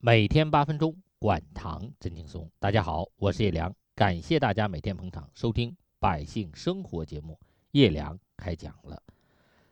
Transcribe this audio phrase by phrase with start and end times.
[0.00, 2.48] 每天八分钟，管糖真轻松。
[2.60, 7.36] 大家好，我是叶良，感谢大家每天捧场收听《百姓生活》节目。
[7.72, 9.02] 叶良开讲了。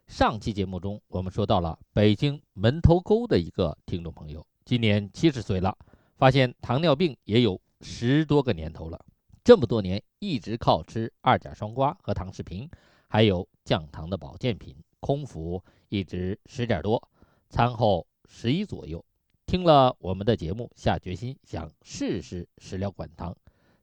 [0.08, 5.78] 上期节目中，我们说到了北京门头沟的一个听众朋友，今年七十岁了，
[6.16, 9.00] 发现糖尿病也有十多个年头了。
[9.44, 12.68] 这么多年一直靠吃二甲双胍和糖视频，
[13.06, 17.00] 还有降糖的保健品，空腹一直十点多，
[17.48, 19.04] 餐后十一左右。
[19.46, 23.34] 听了我们的节目，下决心想试试食疗管糖，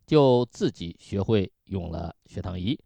[0.06, 2.78] 就自己学会用了血糖仪，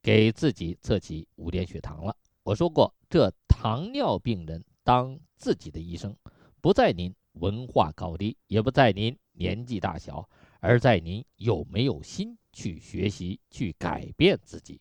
[0.00, 2.16] 给自己测起五点血糖了。
[2.44, 6.16] 我说过，这糖尿病人当自己的医生，
[6.60, 10.28] 不在您文化高低，也不在您年纪大小，
[10.60, 14.80] 而在您有没有心去学习、去改变自己。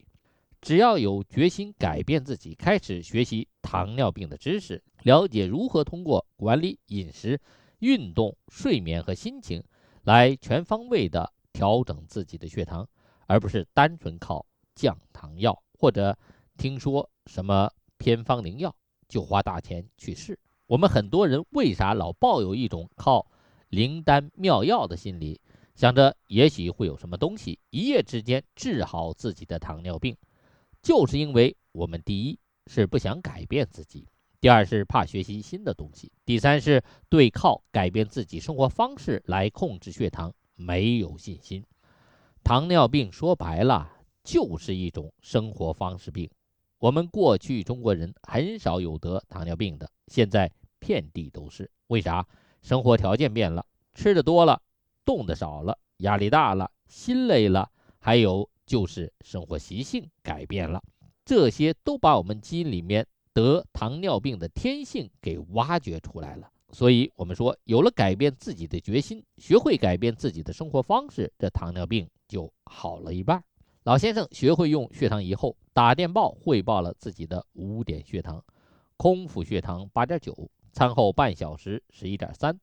[0.62, 7.42] 只要有决心改变自己，开始学习糖尿病的知识，了解如何通过管理饮食、
[7.80, 9.64] 运动、睡眠和心情，
[10.04, 12.88] 来全方位的调整自己的血糖，
[13.26, 14.46] 而不是单纯靠
[14.76, 16.16] 降糖药或者
[16.58, 18.76] 听说什么偏方灵药
[19.08, 20.38] 就花大钱去试。
[20.68, 23.26] 我们很多人为啥老抱有一种靠
[23.70, 25.42] 灵丹妙药的心理，
[25.74, 30.16] 想着也许会有什么东西一夜之间治好自己的糖尿病？
[30.82, 34.08] 就是因为我们第一是不想改变自己，
[34.40, 41.64] 第二是怕学习新的东西，第三是对靠改变自己生活方式来控制血糖没有信心。
[42.44, 43.92] 糖尿病说白了
[44.24, 46.28] 就是一种生活方式病。
[46.80, 51.70] 我们过去中国人很少有得糖尿病的，现在遍地都是。
[51.88, 52.28] 为啥？
[52.64, 54.62] 生活条件变了，吃的多了，
[55.06, 58.50] 动的少了，压力大了，心累了，还有。
[58.72, 60.82] 就是生活习性改变了，
[61.26, 66.50] 这些都把我们基因里面得糖尿病的天性给挖掘出来了。
[66.72, 73.44] 所以，我们说，有了改变自己的决心，学会改变自己的生活方式，这糖尿病就好了一半。
[73.84, 78.42] 老先生学会用血糖仪后，打电报汇报了自己的五点血糖：
[78.96, 82.58] 空腹血糖八点九，餐后半小时十一点三，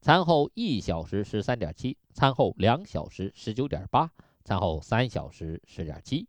[0.00, 4.08] 餐后一小时十三点七，餐后两小时十九点八。
[4.48, 6.26] 餐后三小时十点七，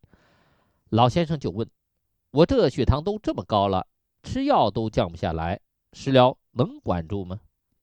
[0.89, 1.65] 老先生就问
[2.31, 3.87] ：“我这血糖都这么高了，
[4.23, 5.57] 吃药都降不下来，
[5.93, 7.39] 食疗能管住吗？”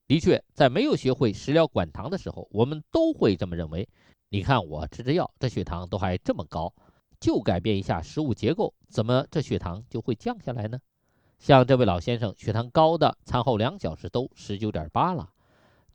[0.07, 3.89] 的确，在没有学会食疗管糖的时候，我们都会这么认为。
[4.29, 6.71] 你看我吃着药，这血糖都还这么高，
[7.19, 10.79] 就改变一下食物结构，怎么这血糖就会降下来呢？
[11.39, 15.31] 像这位老先生，血糖高的餐后两小时都十九点八了，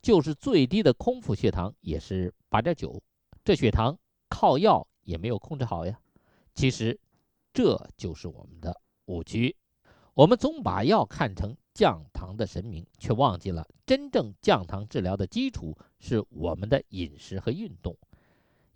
[0.02, 3.00] 就是最低的空腹血糖也是八点九，
[3.44, 3.96] 这血糖。
[4.32, 6.00] 靠药也没有控制好呀，
[6.54, 6.98] 其实
[7.52, 9.54] 这就是我们的误区。
[10.14, 17.94] 我们总把药看成降糖的神明，却忘记了真正降糖治疗的基础是我们的饮食和运动。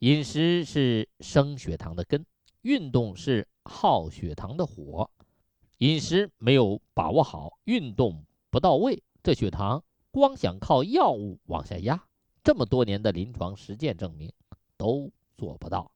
[0.01, 2.27] 饮食是升血糖的根，
[2.61, 5.11] 运动是耗血糖的火。
[5.79, 12.07] 饮食没有把握好，运动不到位，这血糖光想靠药物往下压，
[12.45, 14.31] 这么多年的临床实践证明
[14.77, 15.11] 都。
[15.37, 15.91] 做不到，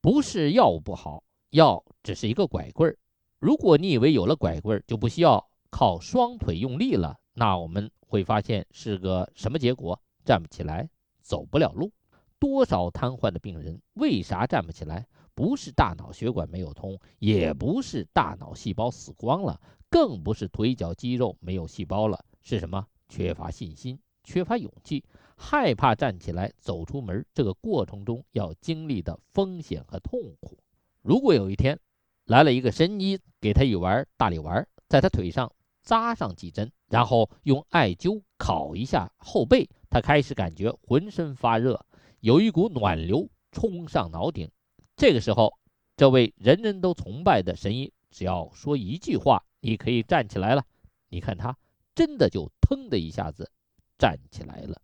[0.00, 2.96] 不是药物不好，药只是一个拐棍儿。
[3.38, 10.00] 如果你以为有了拐棍儿就不需要靠双腿用力了，那我们会发现是个什么结果？
[10.24, 10.88] 站不起来，
[11.20, 11.92] 走不了路。
[12.38, 15.06] 多少瘫痪的病人为啥站不起来？
[15.34, 19.60] 不是大脑血管没有通，也不是大脑细胞死光了，
[19.90, 22.86] 更不是腿脚肌肉没有细胞了，是什么？
[23.08, 25.04] 缺乏信心，缺乏勇气。
[25.36, 30.58] 害怕站起来走出门，这个过程中要经历的风险和痛苦。
[31.02, 31.78] 如果有一天
[32.26, 35.52] 来了一个神医，给他一丸大力丸，在他腿上
[35.82, 41.84] 扎上几针，然后用艾灸烤一下后背，他开始感觉浑身发热，
[42.20, 44.50] 有一股暖流冲上脑顶。
[44.96, 45.52] 这个时候，
[45.96, 50.64] 这位人人都崇拜的神医只要说一句话，你可以站起来了。
[51.08, 51.56] 你看他
[51.94, 53.50] 真的就腾的一下子
[53.98, 54.80] 站起来了。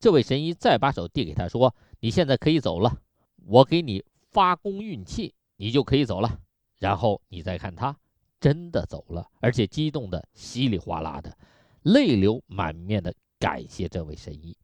[0.00, 3.02] 这位神医再把手递给他，说：“你现在可以走了，
[3.44, 6.40] 我给你发功运气，你就可以走了。”
[6.80, 7.94] 然后你再看他，
[8.40, 11.36] 真的走了，而且激动的稀里哗啦的，
[11.82, 14.56] 泪流满面的感谢这位神医。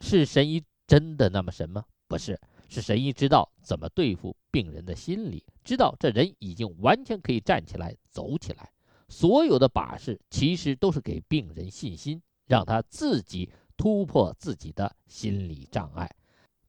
[0.00, 1.84] 是神医真的那么神吗？
[2.08, 2.36] 不是，
[2.68, 8.68] 是神医知道怎么对付病人的心理，知道这人已经完全可以站起来走起来。
[9.08, 13.48] 所有的把式其实都是给病人信心，让他自己。
[13.82, 16.08] 突破自己的心理障碍，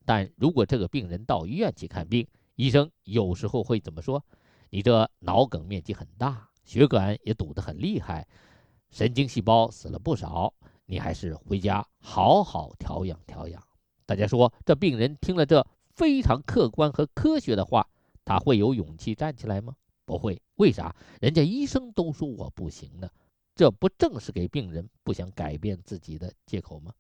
[0.04, 4.26] 但如果这个病人到医院去看病，医生有时候会怎么说？
[4.72, 8.28] 你这脑梗面积很大，血管也堵得很厉害，
[8.90, 10.52] 神经细胞死了不少，
[10.88, 13.62] 你还是回家好好调养调养。
[14.08, 17.88] 大家说，这病人听了这非常客观和科学的话，
[18.26, 19.76] 他会有勇气站起来吗？
[20.04, 20.42] 不会。
[20.56, 20.96] 为啥？
[21.22, 23.08] 人家医生都说我不行呢，
[23.54, 26.92] 这不正是给病人不想改变自己的借口吗？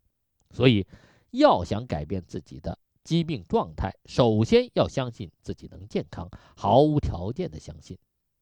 [0.54, 0.86] 所以，
[1.32, 7.98] 要想改变自己的疾病状态，首先要相信自己能健康，毫无条件的相信。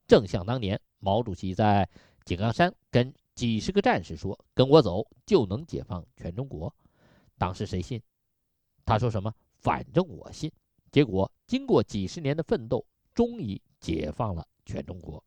[0.08, 1.90] 正像当年毛主席在
[2.26, 6.72] 井冈山跟几十个战士说：“跟我走就能解放全中国。”
[7.40, 8.02] 当时谁信？
[8.86, 9.34] 他说什么？
[9.60, 10.52] 反正我信。
[10.92, 12.86] 结果经过几十年的奋斗，
[13.16, 15.24] 终于解放了全中国。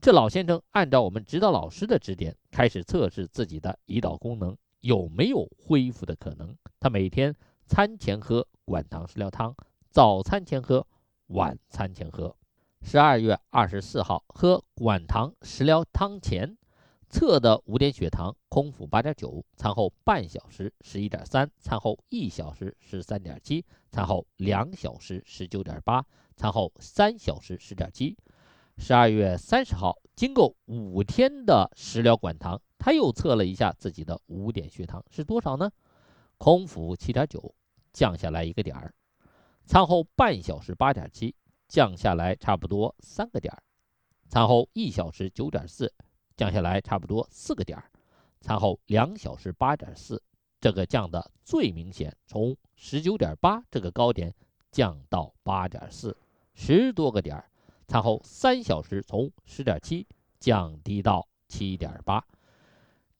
[0.00, 6.56] 这老先生按照我们指导老师的指点，开始测试自己的胰岛功能有没有恢复的可能。
[6.78, 7.34] 他每天
[7.66, 9.54] 餐前喝管糖食疗汤，
[9.90, 10.86] 早餐前喝，
[11.28, 12.36] 晚餐前喝。
[12.82, 16.56] 十二月二十四号喝管糖食疗汤前。
[17.08, 26.06] 测的五点血糖，空腹八点九，餐后半小时十一点三，餐后一小时十三点七，餐后两小时十九点八，
[26.36, 28.16] 餐后三小时十点七。
[28.76, 35.70] 十二月三十号，经过五天的食疗管糖，他又测了一下自己的五点血糖是多少呢？
[36.38, 37.54] 空腹七点九，
[37.92, 38.90] 降下来一个点儿；
[39.64, 41.34] 餐后半小时八点七，
[41.68, 43.58] 降下来差不多三个点儿；
[44.28, 45.92] 餐后一小时九点四。
[46.34, 47.90] 降下来差不多四个点儿，
[48.40, 50.20] 餐后两小时八点四，
[50.58, 54.34] 这个降的最明显，从十九点八这个高点
[54.70, 56.16] 降到八点四，
[56.54, 57.50] 十多个点儿。
[57.92, 60.06] 餐后三小时从十点七
[60.40, 62.24] 降低到七点八，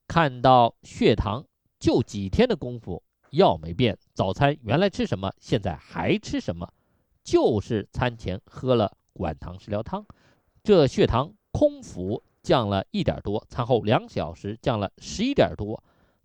[0.08, 1.44] 看到血糖
[1.78, 3.02] 就几天的功夫，
[3.32, 6.66] 药没变，早餐原来吃什么，现在还吃什么，
[7.22, 10.06] 就是餐前喝了管糖食疗汤，
[10.64, 12.24] 这血糖空腹。
[12.42, 15.80] 降了一点多，餐后两小时降了十一点多，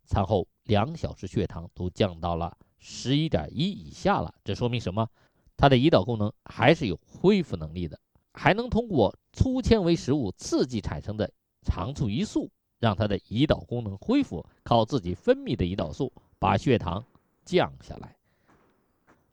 [0.06, 4.34] 餐后两小时血糖都降到了十一点一以下了。
[4.44, 5.08] 这说明什么？
[5.58, 8.00] 它的胰岛功能还是有恢复能力的，
[8.38, 11.30] 还能通过粗纤维食物刺激产生的
[11.64, 17.04] 肠促胰素，让他的胰岛功能恢复，靠自己分泌的胰岛素把血糖
[17.44, 18.16] 降下来。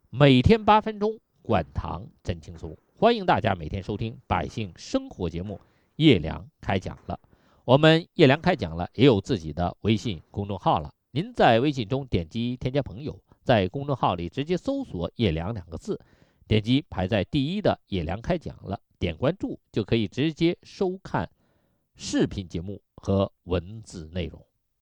[0.09, 2.75] 每天八分钟，管糖真轻松。
[2.97, 5.61] 欢迎大家每天收听《百姓生活》节目。
[5.97, 7.21] 叶良开讲了，
[7.65, 10.91] 我们叶良开讲了也有自己的微信公众号了。
[11.11, 16.01] 您在微信中点击添加朋友，在公众号里直接搜索“叶良”两个字，
[16.49, 21.29] 点击排在第一的“叶良开讲了”，点关注就可以直接收看
[21.95, 24.47] 视频节目和文字内容。